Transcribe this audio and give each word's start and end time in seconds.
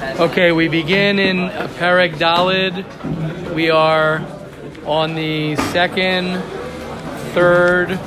Okay, 0.00 0.50
we 0.50 0.68
begin 0.68 1.18
in 1.18 1.50
Perek 1.76 2.14
Dalid. 2.14 3.54
We 3.54 3.68
are 3.68 4.24
on 4.86 5.14
the 5.14 5.56
second, 5.56 6.40
third, 7.34 7.98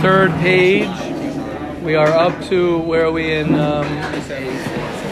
third 0.00 0.30
page. 0.40 0.88
We 1.82 1.96
are 1.96 2.08
up 2.08 2.42
to 2.44 2.78
where 2.78 3.08
are 3.08 3.12
we 3.12 3.30
in 3.30 3.54
um, 3.56 3.84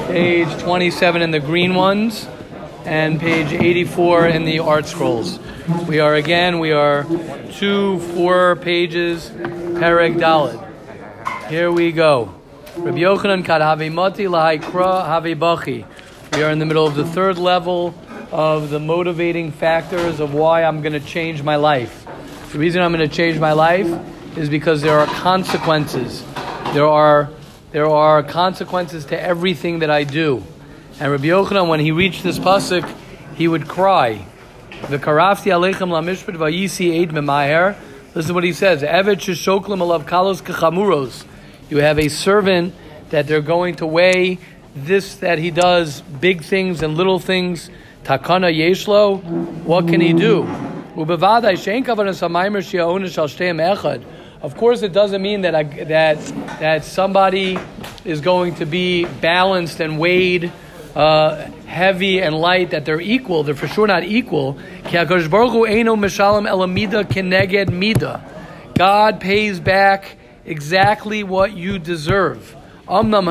page 0.06 0.48
27 0.62 1.20
in 1.20 1.32
the 1.32 1.40
green 1.40 1.74
ones 1.74 2.26
and 2.86 3.20
page 3.20 3.52
84 3.52 4.28
in 4.28 4.46
the 4.46 4.56
ArtScrolls. 4.56 5.86
We 5.86 6.00
are 6.00 6.14
again, 6.14 6.60
we 6.60 6.72
are 6.72 7.04
two, 7.52 7.98
four 8.14 8.56
pages, 8.56 9.28
Perek 9.28 10.16
Dalid. 10.16 11.50
Here 11.50 11.70
we 11.70 11.92
go. 11.92 12.37
Rabbi 12.78 12.98
Yochanan 12.98 13.44
kad 13.44 13.60
havi 13.60 13.92
moti 13.92 14.26
lahaikra 14.26 15.04
havi 15.04 15.36
bachi. 15.36 15.84
We 16.32 16.44
are 16.44 16.50
in 16.50 16.60
the 16.60 16.64
middle 16.64 16.86
of 16.86 16.94
the 16.94 17.04
third 17.04 17.36
level 17.36 17.92
of 18.30 18.70
the 18.70 18.78
motivating 18.78 19.50
factors 19.50 20.20
of 20.20 20.32
why 20.32 20.62
I'm 20.62 20.80
going 20.80 20.92
to 20.92 21.00
change 21.00 21.42
my 21.42 21.56
life. 21.56 22.06
The 22.52 22.58
reason 22.58 22.80
I'm 22.80 22.92
going 22.92 23.06
to 23.06 23.12
change 23.14 23.40
my 23.40 23.50
life 23.50 23.88
is 24.38 24.48
because 24.48 24.80
there 24.80 24.96
are 24.96 25.06
consequences. 25.06 26.24
There 26.72 26.86
are 26.86 27.30
there 27.72 27.88
are 27.90 28.22
consequences 28.22 29.06
to 29.06 29.20
everything 29.20 29.80
that 29.80 29.90
I 29.90 30.04
do. 30.04 30.44
And 31.00 31.10
Rabbi 31.10 31.24
Yochanan, 31.24 31.68
when 31.68 31.80
he 31.80 31.90
reached 31.90 32.22
this 32.22 32.38
pasuk, 32.38 32.88
he 33.34 33.48
would 33.48 33.66
cry. 33.66 34.24
The 34.88 34.98
karafti 34.98 35.50
aleichem 35.50 35.90
lamishpat 35.90 36.36
vayisi 36.36 37.02
eid 37.02 37.10
memaher. 37.10 37.76
Listen 38.14 38.28
to 38.28 38.34
what 38.34 38.44
he 38.44 38.52
says. 38.52 38.84
Evet 38.84 39.16
sheshoklim 39.16 39.80
alav 39.80 40.04
kalos 40.04 40.40
kechamuros. 40.40 41.24
You 41.68 41.78
have 41.78 41.98
a 41.98 42.08
servant 42.08 42.74
that 43.10 43.26
they're 43.26 43.40
going 43.40 43.76
to 43.76 43.86
weigh 43.86 44.38
this 44.74 45.16
that 45.16 45.38
he 45.38 45.50
does, 45.50 46.00
big 46.00 46.42
things 46.42 46.82
and 46.82 46.96
little 46.96 47.18
things. 47.18 47.70
Takana 48.04 48.54
yeshlo, 48.54 49.22
what 49.64 49.86
can 49.88 50.00
he 50.00 50.12
do? 50.12 50.44
Of 54.40 54.56
course, 54.56 54.82
it 54.82 54.92
doesn't 54.92 55.20
mean 55.20 55.42
that 55.42 55.54
I, 55.54 55.62
that 55.64 56.18
that 56.60 56.84
somebody 56.84 57.58
is 58.04 58.20
going 58.20 58.54
to 58.56 58.66
be 58.66 59.04
balanced 59.04 59.80
and 59.80 59.98
weighed, 59.98 60.52
uh, 60.94 61.36
heavy 61.66 62.22
and 62.22 62.34
light. 62.34 62.70
That 62.70 62.84
they're 62.84 63.00
equal. 63.00 63.42
They're 63.42 63.54
for 63.54 63.68
sure 63.68 63.86
not 63.86 64.04
equal. 64.04 64.58
God 68.74 69.20
pays 69.20 69.60
back 69.60 70.16
exactly 70.44 71.22
what 71.22 71.56
you 71.56 71.78
deserve. 71.78 72.56
Amna 72.88 73.22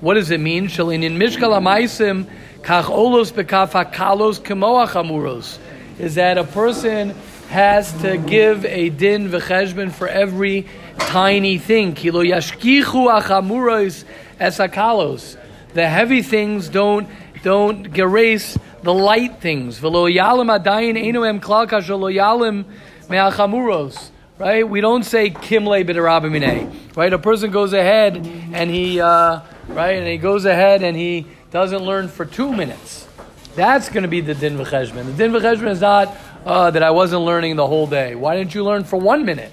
What 0.00 0.14
does 0.14 0.30
it 0.30 0.40
mean? 0.40 0.68
Shalinin 0.68 1.16
mishkal 1.16 1.58
amaisim 1.58 2.26
kach 2.62 2.84
olos 2.84 3.32
bekafa 3.32 3.92
kalos 3.92 4.40
kemoach 4.40 5.58
Is 5.98 6.14
that 6.16 6.38
a 6.38 6.44
person 6.44 7.14
has 7.48 7.92
to 8.02 8.16
give 8.16 8.64
a 8.64 8.90
din 8.90 9.28
v'cheshbon 9.30 9.92
for 9.92 10.08
every 10.08 10.66
tiny 10.98 11.58
thing. 11.58 11.94
Kilo 11.94 12.22
yashkichu 12.22 13.20
achamuros 13.20 14.04
esakalos. 14.38 15.36
The 15.72 15.88
heavy 15.88 16.22
things 16.22 16.68
don't 16.68 17.08
don't 17.42 17.96
erase 17.98 18.56
the 18.82 18.94
light 18.94 19.40
things. 19.40 19.80
V'lo 19.80 20.12
yalim 20.12 20.56
adayin 20.56 20.96
enu 20.96 21.20
klal 21.40 21.68
kashalo 21.68 22.64
me'achamuros 23.08 24.10
right? 24.38 24.68
We 24.68 24.80
don't 24.80 25.04
say 25.04 25.30
kimle 25.30 25.84
b'derabimine, 25.84 26.96
right? 26.96 27.12
A 27.12 27.18
person 27.18 27.50
goes 27.50 27.72
ahead 27.72 28.16
and 28.16 28.70
he, 28.70 29.00
uh, 29.00 29.40
right, 29.68 29.96
and 29.96 30.06
he 30.06 30.18
goes 30.18 30.44
ahead 30.44 30.82
and 30.82 30.96
he 30.96 31.26
doesn't 31.50 31.82
learn 31.82 32.08
for 32.08 32.24
two 32.24 32.52
minutes. 32.52 33.06
That's 33.54 33.88
going 33.88 34.02
to 34.02 34.08
be 34.08 34.20
the 34.20 34.34
din 34.34 34.58
v'cheshbon. 34.58 35.06
The 35.06 35.12
din 35.12 35.32
v'cheshbon 35.32 35.70
is 35.70 35.80
not 35.80 36.16
uh, 36.44 36.70
that 36.72 36.82
I 36.82 36.90
wasn't 36.90 37.22
learning 37.22 37.56
the 37.56 37.66
whole 37.66 37.86
day. 37.86 38.14
Why 38.14 38.36
didn't 38.36 38.54
you 38.54 38.64
learn 38.64 38.84
for 38.84 38.98
one 38.98 39.24
minute, 39.24 39.52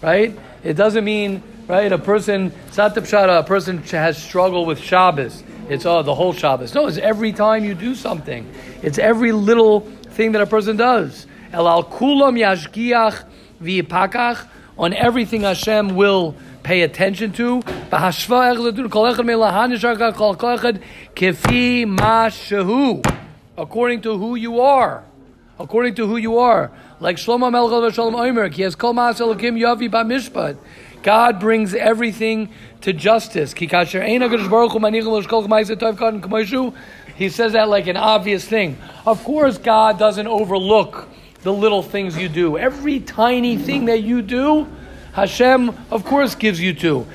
right? 0.00 0.38
It 0.62 0.74
doesn't 0.74 1.04
mean, 1.04 1.42
right, 1.66 1.90
a 1.90 1.98
person, 1.98 2.52
it's 2.68 2.76
not 2.76 2.94
satap 2.94 3.38
a 3.38 3.42
person 3.42 3.82
has 3.82 4.22
struggled 4.22 4.68
with 4.68 4.78
Shabbos. 4.78 5.42
It's 5.68 5.86
oh, 5.86 6.02
the 6.02 6.14
whole 6.14 6.32
Shabbos. 6.32 6.74
No, 6.74 6.86
it's 6.86 6.98
every 6.98 7.32
time 7.32 7.64
you 7.64 7.74
do 7.74 7.94
something. 7.94 8.48
It's 8.82 8.98
every 8.98 9.32
little 9.32 9.80
thing 9.80 10.32
that 10.32 10.42
a 10.42 10.46
person 10.46 10.76
does. 10.76 11.26
El 11.52 11.68
al 11.68 11.84
kulam 11.84 12.38
yashgiach 12.38 13.24
v'yipakach 13.62 14.46
on 14.78 14.94
everything 14.94 15.42
Hashem 15.42 15.94
will 15.94 16.34
pay 16.62 16.82
attention 16.82 17.32
to. 17.32 17.62
According 23.58 24.00
to 24.02 24.16
who 24.16 24.34
you 24.36 24.60
are. 24.60 25.04
According 25.58 25.94
to 25.96 26.06
who 26.06 26.16
you 26.16 26.38
are. 26.38 26.70
Like 27.00 27.16
Shlomo 27.16 27.50
Melech 27.52 27.94
Shalom 27.94 28.14
Omer, 28.14 28.48
he 28.48 28.62
has 28.62 28.74
kol 28.74 28.94
ma'aselakim 28.94 29.58
yavi 29.58 29.90
b'mishpat. 29.90 30.56
God 31.02 31.40
brings 31.40 31.74
everything 31.74 32.50
to 32.82 32.92
justice. 32.92 33.54
He 33.54 33.68
says 37.28 37.52
that 37.52 37.68
like 37.68 37.86
an 37.86 37.96
obvious 37.96 38.44
thing. 38.44 38.78
Of 39.06 39.24
course, 39.24 39.58
God 39.58 39.98
doesn't 39.98 40.26
overlook 40.26 41.08
the 41.42 41.52
little 41.52 41.82
things 41.82 42.16
you 42.16 42.28
do. 42.28 42.58
Every 42.58 43.00
tiny 43.00 43.56
thing 43.56 43.86
that 43.86 44.02
you 44.02 44.22
do, 44.22 44.66
Hashem, 45.12 45.76
of 45.90 46.04
course, 46.04 46.34
gives 46.34 46.60
you 46.60 46.74
to. 46.74 47.06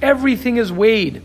Everything 0.00 0.56
is 0.56 0.72
weighed. 0.72 1.22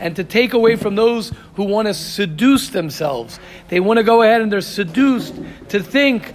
And 0.00 0.16
to 0.16 0.24
take 0.24 0.52
away 0.52 0.76
from 0.76 0.96
those 0.96 1.32
who 1.54 1.64
want 1.64 1.86
to 1.88 1.94
seduce 1.94 2.68
themselves. 2.70 3.38
They 3.68 3.80
want 3.80 3.98
to 3.98 4.02
go 4.02 4.22
ahead 4.22 4.42
and 4.42 4.52
they're 4.52 4.60
seduced 4.60 5.34
to 5.68 5.80
think, 5.80 6.34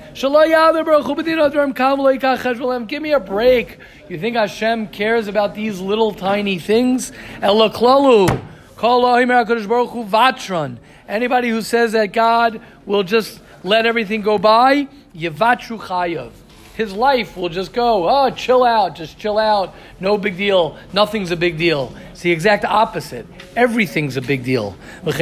Give 2.88 3.02
me 3.02 3.12
a 3.12 3.20
break. 3.20 3.80
You 4.10 4.18
think 4.18 4.38
Hashem 4.38 4.88
cares 4.88 5.28
about 5.28 5.54
these 5.56 5.80
little 5.80 6.14
tiny 6.14 6.58
things? 6.58 7.12
Anybody 11.08 11.50
who 11.50 11.62
says 11.62 11.94
that 11.94 12.12
God 12.12 12.62
will 12.86 13.04
just 13.04 13.40
let 13.64 13.86
everything 13.86 14.22
go 14.22 14.38
by, 14.38 14.90
Yevatru 15.16 15.80
Chayav. 15.80 16.32
His 16.76 16.92
life 16.94 17.38
will 17.38 17.50
just 17.50 17.72
go, 17.72 18.10
oh, 18.10 18.32
chill 18.32 18.64
out, 18.64 18.96
just 18.96 19.20
chill 19.20 19.38
out, 19.38 19.76
no 20.00 20.18
big 20.18 20.38
deal, 20.38 20.76
nothing's 20.92 21.30
a 21.30 21.36
big 21.36 21.58
deal. 21.58 21.94
It's 22.12 22.22
the 22.22 22.32
exact 22.32 22.66
opposite. 22.66 23.28
Everything's 23.56 24.18
a 24.18 24.22
big 24.22 24.44
deal. 24.44 24.76
If 25.06 25.16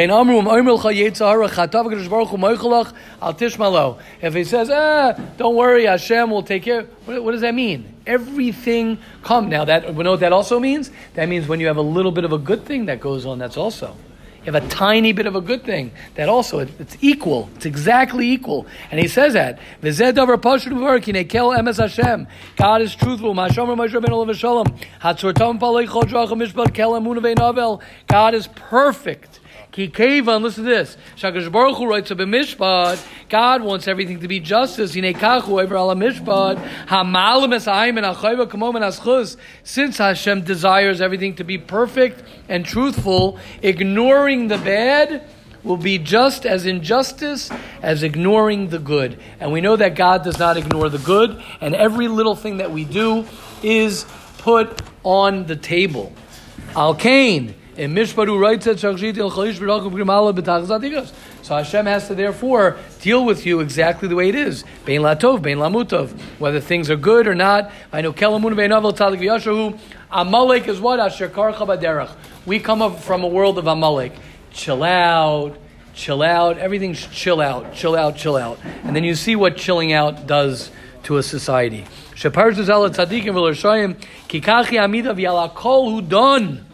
he 4.34 4.44
says, 4.46 4.70
ah, 4.70 5.14
don't 5.38 5.56
worry, 5.56 5.86
Hashem 5.86 6.30
will 6.32 6.44
take 6.44 6.64
care, 6.64 6.84
what, 7.06 7.22
what 7.24 7.32
does 7.34 7.42
that 7.42 7.54
mean? 7.54 7.96
Everything 8.08 8.98
come. 9.22 9.50
Now, 9.50 9.66
that, 9.66 9.94
we 9.94 10.04
know 10.06 10.12
what 10.12 10.22
that 10.22 10.32
also 10.32 10.58
means? 10.60 10.90
That 11.16 11.28
means 11.28 11.50
when 11.50 11.60
you 11.60 11.68
have 11.68 11.78
a 11.78 11.82
little 11.82 12.14
bit 12.14 12.24
of 12.24 12.32
a 12.32 12.38
good 12.38 12.66
thing 12.66 12.86
that 12.86 13.02
goes 13.02 13.26
on, 13.26 13.40
that's 13.40 13.58
also. 13.58 13.98
You 14.44 14.52
have 14.52 14.64
a 14.64 14.68
tiny 14.70 15.12
bit 15.14 15.28
of 15.28 15.36
a 15.36 15.42
good 15.42 15.64
thing. 15.64 15.92
That 16.16 16.28
also, 16.28 16.60
it's 16.60 16.98
equal. 17.00 17.48
It's 17.56 17.68
exactly 17.68 18.32
equal. 18.32 18.66
And 18.90 19.00
he 19.00 19.08
says 19.08 19.34
that. 19.34 19.60
God 22.58 22.82
is 22.82 22.96
truthful. 22.96 23.36
God 28.08 28.34
is 28.34 28.48
perfect. 28.48 29.41
Kikevan, 29.72 30.42
listen 30.42 30.66
to 30.66 30.70
this. 30.70 30.98
Shakash 31.16 31.50
Baruch 31.50 31.78
Hu 31.78 31.88
writes 31.88 32.12
a 32.12 32.16
b'mishpat. 32.16 33.02
God 33.30 33.62
wants 33.62 33.88
everything 33.88 34.20
to 34.20 34.28
be 34.28 34.42
justice. 34.42 34.94
Hinekachu 34.94 35.64
over 35.64 35.76
ala 35.78 35.96
mishpat. 35.96 36.58
Hamalim 36.88 37.56
esayim 37.56 37.96
and 37.96 38.06
achayva 38.06 38.48
kamom 38.48 38.76
and 38.76 38.84
aschus. 38.84 39.38
Since 39.64 39.98
Hashem 39.98 40.42
desires 40.42 41.00
everything 41.00 41.36
to 41.36 41.46
be 41.46 41.58
perfect 41.58 42.22
and 42.50 42.66
truthful, 42.66 43.40
ignoring 43.62 44.50
the 44.50 44.58
bad 44.58 45.26
will 45.64 45.78
be 45.78 45.98
just 45.98 46.46
as 46.46 46.66
injustice 46.66 47.50
as 47.82 48.04
ignoring 48.04 48.70
the 48.70 48.80
good. 48.80 49.18
And 49.40 49.54
we 49.54 49.62
know 49.62 49.78
that 49.78 49.96
God 49.96 50.26
does 50.26 50.38
not 50.38 50.58
ignore 50.58 50.90
the 50.90 50.98
good, 50.98 51.42
and 51.62 51.76
every 51.76 52.10
little 52.10 52.36
thing 52.36 52.58
that 52.58 52.72
we 52.72 52.84
do 52.84 53.26
is 53.64 54.06
put 54.40 54.82
on 55.04 55.46
the 55.46 55.56
table. 55.56 56.12
Al 56.76 56.94
Cain. 56.94 57.56
And 57.78 57.96
Mishparu 57.96 58.38
writes 58.38 58.66
that 58.66 58.80
So 61.42 61.56
Hashem 61.56 61.86
has 61.86 62.08
to 62.08 62.16
therefore 62.16 62.78
deal 63.00 63.24
with 63.24 63.46
you 63.46 63.62
exactly 63.62 64.10
the 64.10 64.16
way 64.16 64.28
it 64.28 64.36
is. 64.36 64.66
Bein 64.84 65.02
latov, 65.02 65.42
bein 65.42 65.58
lamutov. 65.58 66.12
Whether 66.38 66.60
things 66.60 66.90
are 66.90 66.98
good 66.98 67.28
or 67.28 67.36
not. 67.36 67.72
I 67.94 68.02
know 68.02 68.12
kelamun 68.12 68.58
bein 68.58 68.72
talik 68.72 69.22
v'yashahu. 69.22 69.80
Amalek 70.12 70.68
is 70.68 70.82
what? 70.82 71.00
Asher 71.00 71.30
karcha 71.30 71.66
baderach. 71.66 72.14
We 72.46 72.60
come 72.60 72.98
from 72.98 73.24
a 73.24 73.28
world 73.28 73.58
of 73.58 73.68
Amalek. 73.68 74.14
Chill 74.52 74.84
out, 74.84 75.58
chill 75.94 76.22
out. 76.22 76.58
Everything's 76.58 77.08
chill 77.08 77.40
out, 77.40 77.74
chill 77.74 77.96
out, 77.96 78.18
chill 78.18 78.36
out. 78.36 78.60
And 78.84 78.94
then 78.94 79.06
you 79.06 79.16
see 79.16 79.38
what 79.38 79.56
chilling 79.56 79.94
out 79.94 80.28
does 80.28 80.72
to 81.04 81.16
a 81.16 81.24
society. 81.24 81.86
Sheparshas 82.16 82.68
el 82.68 82.90
tzadikim 82.90 83.34
v'l'shoyim 83.34 83.96
kikachi 84.28 84.78
amida 84.78 85.14
v'yala 85.14 85.54
kol 85.54 86.02
hudon 86.02 86.66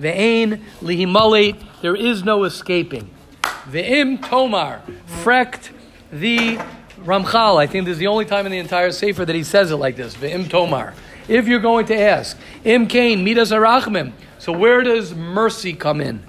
ve'ein. 0.00 1.64
There 1.82 1.96
is 1.96 2.24
no 2.24 2.44
escaping. 2.44 3.10
Ve'im 3.42 4.24
tomar 4.26 4.82
frekt 5.06 5.70
the 6.10 6.58
Ramchal. 7.04 7.58
I 7.58 7.66
think 7.66 7.84
this 7.84 7.92
is 7.94 7.98
the 7.98 8.06
only 8.06 8.24
time 8.24 8.46
in 8.46 8.52
the 8.52 8.58
entire 8.58 8.90
Sefer 8.90 9.24
that 9.24 9.34
he 9.34 9.44
says 9.44 9.70
it 9.70 9.76
like 9.76 9.96
this. 9.96 10.14
Ve'im 10.14 10.48
tomar. 10.48 10.94
If 11.28 11.48
you're 11.48 11.60
going 11.60 11.86
to 11.86 12.00
ask, 12.00 12.38
im 12.64 12.86
kain 12.86 13.24
midas 13.24 13.50
arachmim. 13.50 14.12
So 14.38 14.52
where 14.52 14.82
does 14.82 15.14
mercy 15.14 15.72
come 15.72 16.00
in? 16.00 16.22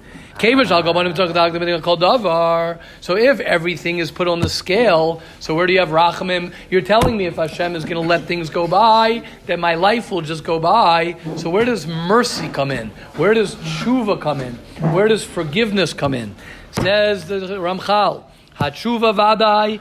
So 3.00 3.16
if 3.16 3.40
everything 3.40 3.98
is 3.98 4.10
put 4.12 4.28
on 4.28 4.40
the 4.40 4.48
scale, 4.48 5.20
so 5.40 5.54
where 5.54 5.66
do 5.66 5.72
you 5.72 5.80
have 5.80 5.88
rachamim? 5.88 6.52
You're 6.70 6.80
telling 6.82 7.16
me 7.16 7.26
if 7.26 7.36
Hashem 7.36 7.74
is 7.74 7.84
going 7.84 8.00
to 8.00 8.08
let 8.08 8.22
things 8.26 8.48
go 8.48 8.68
by, 8.68 9.24
that 9.46 9.58
my 9.58 9.74
life 9.74 10.12
will 10.12 10.20
just 10.20 10.44
go 10.44 10.60
by. 10.60 11.16
So 11.36 11.50
where 11.50 11.64
does 11.64 11.86
mercy 11.88 12.48
come 12.48 12.70
in? 12.70 12.90
Where 13.16 13.34
does 13.34 13.56
tshuva 13.56 14.20
come 14.20 14.40
in? 14.40 14.54
Where 14.92 15.08
does 15.08 15.24
forgiveness 15.24 15.92
come 15.92 16.14
in? 16.14 16.36
Says 16.70 17.26
the 17.26 17.40
Ramchal. 17.40 18.24
Hatshuva 18.60 19.14
vadai 19.14 19.80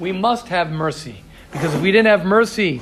We 0.00 0.12
must 0.12 0.48
have 0.48 0.70
mercy 0.70 1.16
because 1.52 1.74
if 1.74 1.80
we 1.80 1.92
didn't 1.92 2.06
have 2.06 2.24
mercy, 2.24 2.80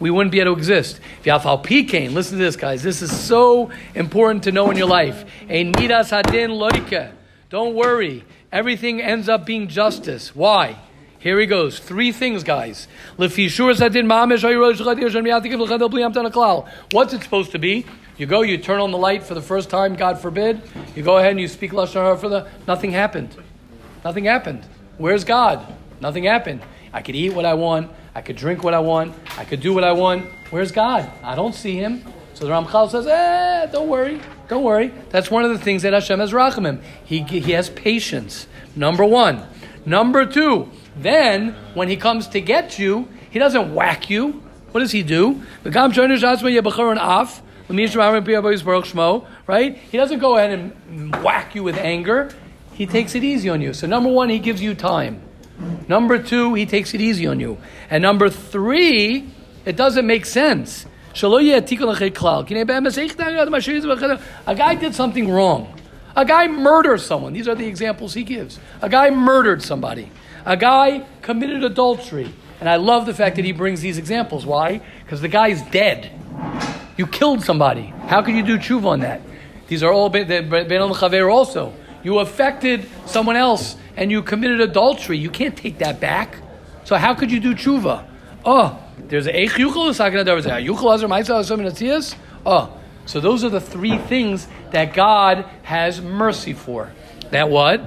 we 0.00 0.10
wouldn't 0.10 0.32
be 0.32 0.40
able 0.40 0.54
to 0.54 0.58
exist. 0.58 0.98
Listen 1.24 2.38
to 2.38 2.44
this, 2.44 2.56
guys. 2.56 2.82
This 2.82 3.02
is 3.02 3.16
so 3.16 3.70
important 3.94 4.42
to 4.44 4.52
know 4.52 4.70
in 4.70 4.76
your 4.76 4.88
life. 4.88 5.24
Don't 7.50 7.74
worry. 7.74 8.24
Everything 8.50 9.00
ends 9.00 9.28
up 9.28 9.46
being 9.46 9.68
justice. 9.68 10.34
Why? 10.34 10.76
Here 11.20 11.38
he 11.38 11.46
goes. 11.46 11.78
Three 11.78 12.12
things, 12.12 12.42
guys. 12.42 12.88
What's 13.16 13.36
it 13.36 13.50
supposed 17.22 17.52
to 17.52 17.58
be? 17.58 17.86
You 18.16 18.26
go, 18.26 18.42
you 18.42 18.58
turn 18.58 18.80
on 18.80 18.90
the 18.90 18.98
light 18.98 19.22
for 19.22 19.34
the 19.34 19.42
first 19.42 19.70
time, 19.70 19.96
God 19.96 20.18
forbid. 20.18 20.60
You 20.94 21.02
go 21.02 21.18
ahead 21.18 21.30
and 21.30 21.40
you 21.40 21.48
speak 21.48 21.72
Lashon 21.72 21.94
Hara 21.94 22.18
for 22.18 22.28
the. 22.28 22.46
Nothing 22.66 22.92
happened. 22.92 23.34
Nothing 24.04 24.24
happened. 24.24 24.66
Where's 24.98 25.24
God? 25.24 25.66
Nothing 26.00 26.24
happened. 26.24 26.60
I 26.92 27.02
could 27.02 27.14
eat 27.14 27.34
what 27.34 27.44
I 27.44 27.54
want. 27.54 27.90
I 28.14 28.22
could 28.22 28.36
drink 28.36 28.62
what 28.64 28.74
I 28.74 28.80
want. 28.80 29.14
I 29.38 29.44
could 29.44 29.60
do 29.60 29.72
what 29.72 29.84
I 29.84 29.92
want. 29.92 30.26
Where's 30.50 30.72
God? 30.72 31.10
I 31.22 31.34
don't 31.34 31.54
see 31.54 31.76
him. 31.76 32.04
So 32.34 32.46
the 32.46 32.50
Ramchal 32.52 32.90
says, 32.90 33.06
eh, 33.06 33.66
don't 33.66 33.88
worry. 33.88 34.20
Don't 34.48 34.64
worry. 34.64 34.92
That's 35.10 35.30
one 35.30 35.44
of 35.44 35.50
the 35.50 35.58
things 35.58 35.82
that 35.82 35.92
Hashem 35.92 36.18
has 36.18 36.32
rachamim. 36.32 36.82
He, 37.04 37.22
he 37.22 37.52
has 37.52 37.70
patience. 37.70 38.46
Number 38.74 39.04
one. 39.04 39.46
Number 39.86 40.26
two, 40.26 40.70
then 40.96 41.54
when 41.74 41.88
he 41.88 41.96
comes 41.96 42.28
to 42.28 42.40
get 42.40 42.78
you, 42.78 43.08
he 43.30 43.38
doesn't 43.38 43.74
whack 43.74 44.10
you. 44.10 44.42
What 44.72 44.80
does 44.80 44.92
he 44.92 45.02
do? 45.02 45.42
Right? 49.46 49.76
He 49.76 49.96
doesn't 49.96 50.18
go 50.18 50.36
ahead 50.36 50.50
and 50.50 51.14
whack 51.22 51.54
you 51.54 51.62
with 51.62 51.76
anger. 51.76 52.30
He 52.72 52.86
takes 52.86 53.14
it 53.14 53.22
easy 53.22 53.48
on 53.48 53.60
you. 53.60 53.72
So 53.72 53.86
number 53.86 54.10
one, 54.10 54.28
he 54.28 54.38
gives 54.38 54.62
you 54.62 54.74
time. 54.74 55.22
Number 55.88 56.22
two, 56.22 56.54
he 56.54 56.66
takes 56.66 56.94
it 56.94 57.00
easy 57.00 57.26
on 57.26 57.40
you. 57.40 57.58
And 57.90 58.02
number 58.02 58.30
three, 58.30 59.28
it 59.64 59.76
doesn't 59.76 60.06
make 60.06 60.24
sense. 60.24 60.86
A 61.14 61.18
guy 64.56 64.74
did 64.74 64.94
something 64.94 65.30
wrong. 65.30 65.80
A 66.16 66.24
guy 66.24 66.46
murdered 66.48 67.00
someone. 67.00 67.32
These 67.32 67.48
are 67.48 67.54
the 67.54 67.66
examples 67.66 68.14
he 68.14 68.22
gives. 68.22 68.58
A 68.80 68.88
guy 68.88 69.10
murdered 69.10 69.62
somebody. 69.62 70.10
A 70.44 70.56
guy 70.56 71.04
committed 71.22 71.64
adultery. 71.64 72.32
And 72.60 72.68
I 72.68 72.76
love 72.76 73.06
the 73.06 73.14
fact 73.14 73.36
that 73.36 73.44
he 73.44 73.52
brings 73.52 73.80
these 73.80 73.98
examples. 73.98 74.44
Why? 74.46 74.80
Because 75.04 75.20
the 75.20 75.28
guy's 75.28 75.62
dead. 75.70 76.10
You 76.96 77.06
killed 77.06 77.42
somebody. 77.42 77.92
How 78.06 78.22
can 78.22 78.36
you 78.36 78.42
do 78.42 78.58
tshuva 78.58 78.84
on 78.86 79.00
that? 79.00 79.22
These 79.68 79.82
are 79.82 79.92
all 79.92 80.10
Ben 80.10 80.72
al 80.72 81.30
also. 81.30 81.72
You 82.02 82.18
affected 82.18 82.88
someone 83.06 83.36
else 83.36 83.76
and 83.96 84.10
you 84.10 84.22
committed 84.22 84.60
adultery. 84.60 85.18
You 85.18 85.30
can't 85.30 85.56
take 85.56 85.78
that 85.78 86.00
back. 86.00 86.36
So 86.84 86.96
how 86.96 87.14
could 87.14 87.30
you 87.30 87.40
do 87.40 87.54
tshuva? 87.54 88.06
Oh, 88.44 88.82
there's 89.08 89.26
a 89.26 89.32
eich 89.32 89.50
yuchel, 89.50 89.90
Oh, 92.46 92.80
so 93.04 93.20
those 93.20 93.44
are 93.44 93.48
the 93.50 93.60
three 93.60 93.98
things 93.98 94.48
that 94.70 94.94
God 94.94 95.44
has 95.62 96.00
mercy 96.00 96.52
for. 96.52 96.90
That 97.30 97.50
what? 97.50 97.82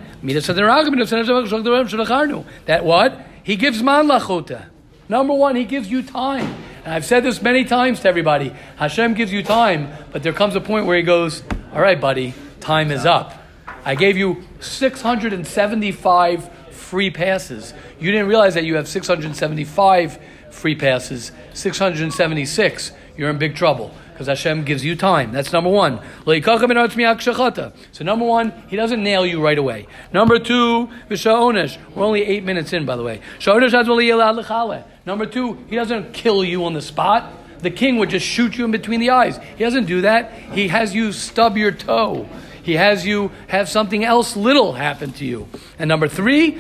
That 2.66 2.86
what? 2.86 3.20
He 3.44 3.56
gives 3.56 3.84
man 3.84 4.08
lachota. 4.08 4.66
Number 5.10 5.34
one, 5.34 5.56
he 5.56 5.66
gives 5.66 5.92
you 5.92 6.02
time. 6.02 6.56
And 6.86 6.94
I've 6.94 7.06
said 7.06 7.24
this 7.24 7.42
many 7.42 7.66
times 7.66 8.00
to 8.02 8.10
everybody. 8.10 8.54
Hashem 8.78 9.14
gives 9.16 9.34
you 9.34 9.44
time, 9.44 9.90
but 10.12 10.24
there 10.24 10.34
comes 10.34 10.56
a 10.56 10.62
point 10.62 10.86
where 10.86 10.98
he 10.98 11.04
goes, 11.04 11.44
All 11.74 11.82
right, 11.82 12.00
buddy, 12.00 12.34
time 12.60 12.92
is 12.92 13.06
up. 13.06 13.43
I 13.86 13.96
gave 13.96 14.18
you 14.18 14.44
675 14.60 16.50
free 16.72 17.10
passes. 17.10 17.74
You 18.00 18.12
didn't 18.12 18.28
realize 18.28 18.54
that 18.54 18.64
you 18.64 18.76
have 18.76 18.88
675 18.88 20.20
free 20.52 20.76
passes, 20.76 21.32
676. 21.54 22.92
You're 23.18 23.30
in 23.30 23.38
big 23.38 23.56
trouble 23.56 23.92
because 24.14 24.28
Hashem 24.28 24.64
gives 24.64 24.86
you 24.86 24.96
time. 24.96 25.32
That's 25.32 25.52
number 25.52 25.70
one. 25.70 26.00
So 26.26 28.04
number 28.04 28.26
one, 28.26 28.54
He 28.68 28.76
doesn't 28.76 29.04
nail 29.04 29.26
you 29.26 29.44
right 29.44 29.58
away. 29.58 29.88
Number 30.14 30.40
two, 30.40 30.90
we're 31.10 32.04
only 32.04 32.24
eight 32.24 32.44
minutes 32.44 32.74
in, 32.74 32.86
by 32.86 32.96
the 32.96 33.04
way. 33.04 33.22
Number 35.06 35.26
two, 35.26 35.54
He 35.68 35.76
doesn't 35.76 36.14
kill 36.14 36.44
you 36.44 36.64
on 36.66 36.74
the 36.74 36.82
spot. 36.82 37.34
The 37.60 37.72
king 37.72 37.98
would 37.98 38.10
just 38.10 38.26
shoot 38.26 38.58
you 38.58 38.66
in 38.66 38.72
between 38.72 39.00
the 39.00 39.10
eyes. 39.10 39.40
He 39.58 39.64
doesn't 39.64 39.86
do 39.86 40.02
that. 40.02 40.32
He 40.34 40.68
has 40.68 40.94
you 40.94 41.12
stub 41.12 41.58
your 41.58 41.72
toe. 41.72 42.28
He 42.64 42.74
has 42.74 43.06
you 43.06 43.32
have 43.48 43.70
something 43.70 44.04
else 44.06 44.36
little 44.36 44.74
happen 44.74 45.12
to 45.14 45.26
you. 45.26 45.48
And 45.78 45.88
number 45.90 46.08
three, 46.08 46.52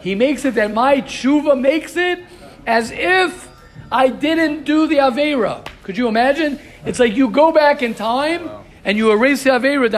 he 0.00 0.14
makes 0.14 0.44
it 0.44 0.54
that 0.54 0.72
my 0.72 1.00
tshuva 1.00 1.60
makes 1.60 1.96
it 1.96 2.24
as 2.66 2.92
if 2.92 3.50
I 3.90 4.08
didn't 4.08 4.64
do 4.64 4.86
the 4.86 4.96
Avera. 4.96 5.66
Could 5.82 5.98
you 5.98 6.06
imagine? 6.06 6.60
It's 6.86 7.00
like 7.00 7.16
you 7.16 7.30
go 7.30 7.50
back 7.50 7.82
in 7.82 7.94
time 7.94 8.48
and 8.84 8.96
you 8.96 9.10
erase 9.10 9.42
the 9.42 9.50
Avera. 9.50 9.90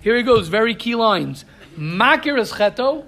Here 0.00 0.16
he 0.16 0.22
goes, 0.22 0.48
very 0.48 0.74
key 0.74 0.94
lines. 0.94 1.44
Makir 1.76 2.38
es 2.38 2.52
cheto. 2.52 3.04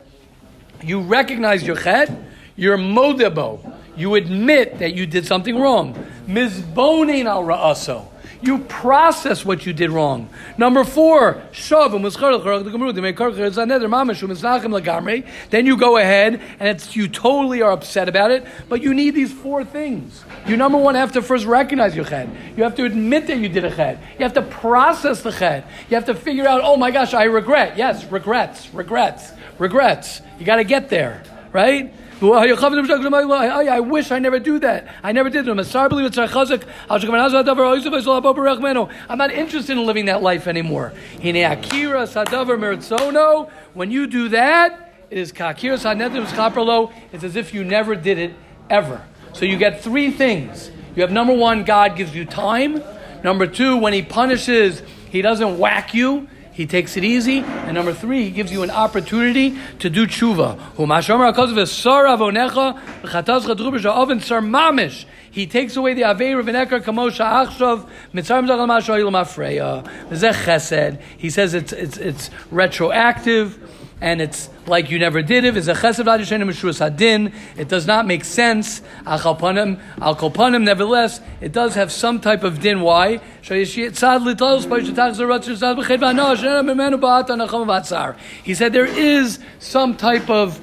You 0.83 1.01
recognize 1.01 1.67
your 1.67 1.77
chet. 1.77 2.11
You're 2.57 2.77
modebo. 2.77 3.78
You 3.99 4.15
admit 4.15 4.79
that 4.79 4.95
you 4.95 5.07
did 5.07 5.27
something 5.27 5.59
wrong. 5.59 5.95
Mizbonin 6.27 7.27
al 7.27 7.43
ra'aso. 7.43 8.07
You 8.41 8.59
process 8.61 9.45
what 9.45 9.67
you 9.67 9.73
did 9.73 9.91
wrong. 9.91 10.29
Number 10.57 10.85
four, 10.85 11.43
then 15.51 15.67
you 15.67 15.77
go 15.77 15.97
ahead 15.97 16.41
and 16.61 16.97
you 16.97 17.09
totally 17.09 17.63
are 17.63 17.73
upset 17.73 18.09
about 18.09 18.31
it, 18.31 18.47
but 18.69 18.81
you 18.81 18.95
need 18.95 19.17
these 19.17 19.33
four 19.33 19.65
things. 19.65 20.25
You 20.47 20.57
number 20.57 20.79
one 20.79 20.95
have 20.95 21.11
to 21.13 21.23
first 21.23 21.47
recognize 21.47 21.97
your 21.97 22.05
ched. 22.05 22.57
You 22.57 22.63
have 22.63 22.77
to 22.77 22.85
admit 22.85 23.27
that 23.27 23.39
you 23.39 23.49
did 23.49 23.65
a 23.65 23.73
ched. 23.73 23.99
You 24.19 24.23
have 24.23 24.35
to 24.35 24.43
process 24.43 25.23
the 25.23 25.31
ched. 25.31 25.65
You 25.91 25.97
have 25.97 26.05
to 26.05 26.15
figure 26.15 26.47
out, 26.47 26.61
oh 26.63 26.77
my 26.77 26.93
gosh, 26.93 27.15
I 27.15 27.25
regret. 27.25 27.77
Yes, 27.77 28.05
regrets, 28.05 28.73
regrets, 28.73 29.33
regrets. 29.59 30.21
You 30.39 30.47
got 30.47 30.57
to 30.57 30.65
get 30.65 30.89
there, 30.89 31.25
right? 31.53 31.93
I 32.21 33.81
wish 33.81 34.11
I 34.11 34.19
never 34.19 34.39
do 34.41 34.59
that. 34.59 34.89
I 35.03 35.13
never 35.13 35.31
did 35.31 35.45
them. 35.45 35.59
I'm 39.09 39.19
not 39.19 39.31
interested 39.31 39.79
in 39.79 39.87
living 39.87 40.07
that 40.07 40.23
life 40.23 40.49
anymore. 40.49 40.93
When 43.75 43.91
you 43.91 44.07
do 44.07 44.29
that, 44.31 44.95
it 45.11 45.19
is 45.19 45.33
It's 47.13 47.25
as 47.25 47.37
if 47.37 47.55
you 47.55 47.65
never 47.65 47.95
did 47.95 48.19
it 48.19 48.35
ever. 48.69 49.01
So 49.33 49.45
you 49.45 49.57
get 49.57 49.81
three 49.83 50.11
things. 50.11 50.71
You 50.97 51.03
have 51.03 51.13
number 51.13 51.33
one, 51.33 51.63
God 51.63 51.97
gives 51.97 52.15
you 52.15 52.25
time. 52.25 52.83
Number 53.23 53.47
two, 53.47 53.77
when 53.77 53.93
He 53.93 54.03
punishes, 54.03 54.83
He 55.11 55.23
doesn't 55.23 55.59
whack 55.59 55.95
you. 55.95 56.29
He 56.59 56.67
takes 56.67 56.97
it 56.97 57.05
easy. 57.05 57.39
And 57.39 57.75
number 57.75 57.95
three, 57.95 58.25
he 58.25 58.31
gives 58.33 58.51
you 58.51 58.65
an 58.65 58.71
opportunity 58.73 59.57
to 59.79 59.89
do 59.89 60.09
tshuva. 60.09 60.59
He 65.31 65.47
takes 65.47 65.77
away 65.77 65.95
the 65.95 66.03
Aveir 66.03 66.41
of 66.41 66.47
Enekar 66.47 66.81
Kamosha 66.83 67.47
Achshav, 67.47 67.89
Masho 68.13 68.99
Ilam 68.99 69.15
Afreya. 69.15 69.85
chesed. 70.11 71.01
He 71.17 71.31
says 71.31 71.55
it's, 71.55 71.73
it's, 71.73 71.97
it's 71.97 72.31
retroactive. 72.51 73.57
And 74.01 74.21
it's 74.21 74.49
like 74.67 74.91
you 74.91 74.99
never 74.99 75.23
did 75.23 75.45
it. 75.45 75.57
It's 75.57 75.69
a. 75.69 77.33
It 77.57 77.69
does 77.69 77.87
not 77.87 78.07
make 78.07 78.25
sense. 78.25 78.83
Nevertheless, 79.07 81.21
it 81.41 81.53
does 81.53 81.75
have 81.75 81.91
some 81.91 82.21
type 82.21 82.45
of 82.45 82.61
din. 82.61 82.81
Why? 82.81 83.21
He 83.43 83.65
said 88.55 88.73
there 88.73 88.87
is 88.87 89.39
some 89.59 89.97
type 89.97 90.31
of 90.31 90.61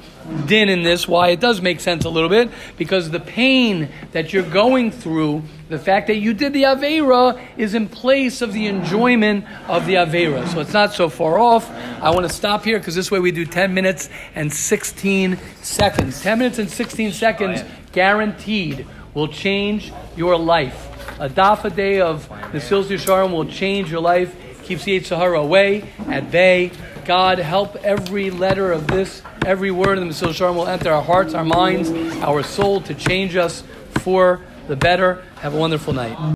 din 0.48 0.70
in 0.70 0.84
this. 0.84 1.08
Why? 1.08 1.30
It 1.30 1.39
does 1.39 1.62
make 1.62 1.80
sense 1.80 2.06
a 2.06 2.10
little 2.10 2.30
bit 2.30 2.51
because 2.77 3.10
the 3.10 3.20
pain 3.20 3.89
that 4.12 4.34
you're 4.34 4.44
going 4.44 4.92
through, 4.92 5.44
the 5.67 5.79
fact 5.79 6.07
that 6.07 6.17
you 6.17 6.34
did 6.34 6.53
the 6.53 6.63
Avera 6.63 7.41
is 7.57 7.74
in 7.74 7.89
place 7.89 8.41
of 8.41 8.53
the 8.53 8.67
enjoyment 8.67 9.45
of 9.67 9.86
the 9.86 9.95
Avera. 9.95 10.48
So 10.48 10.60
it's 10.60 10.74
not 10.74 10.93
so 10.93 11.10
far 11.10 11.39
off. 11.39 11.69
I 12.01 12.12
want 12.12 12.27
to 12.27 12.34
stop 12.34 12.63
here 12.63 12.77
because 12.77 12.93
this 12.93 13.10
way 13.10 13.19
we 13.19 13.31
do 13.31 13.45
10 13.45 13.74
minutes 13.74 14.10
and 14.36 14.53
16 14.53 15.38
seconds. 15.62 16.22
10 16.22 16.38
minutes 16.38 16.60
and 16.60 16.69
16 16.69 17.13
seconds 17.13 17.63
guaranteed 17.91 18.86
will 19.15 19.27
change 19.27 19.91
your 20.15 20.38
life. 20.38 20.91
A 21.19 21.29
daf 21.29 21.63
a 21.63 21.69
day 21.69 22.00
of 22.01 22.29
the 22.51 22.60
Sils 22.60 22.89
Yisharim 22.89 23.31
will 23.31 23.45
change 23.45 23.89
your 23.89 24.01
life, 24.01 24.36
keeps 24.63 24.84
the 24.84 25.00
yetzer 25.00 25.17
hara 25.17 25.39
away, 25.39 25.89
at 26.07 26.29
bay. 26.29 26.72
God, 27.05 27.39
help 27.39 27.75
every 27.77 28.31
letter 28.31 28.72
of 28.72 28.88
this, 28.88 29.22
every 29.45 29.72
word 29.72 29.98
of 29.98 30.03
the 30.03 30.10
Mesilas 30.10 30.34
Yesharim 30.34 30.55
will 30.55 30.67
enter 30.67 30.91
our 30.91 31.03
hearts, 31.03 31.34
our 31.34 31.45
minds, 31.45 31.89
our 32.22 32.43
soul 32.43 32.81
to 32.81 32.93
change 32.93 33.36
us 33.36 33.63
for 34.00 34.41
the 34.67 34.75
better. 34.75 35.24
Have 35.38 35.53
a 35.53 35.57
wonderful 35.57 35.93
night. 35.93 36.17